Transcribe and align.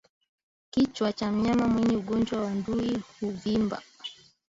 Kichwa 0.71 1.11
cha 1.13 1.31
mnyama 1.31 1.67
mwenye 1.67 1.95
ugonjwa 1.95 2.41
wa 2.41 2.51
ndui 2.57 3.01
huvimba 3.19 3.81